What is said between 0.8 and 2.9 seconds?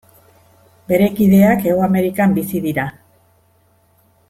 Bere kideak Hego Amerikan bizi dira.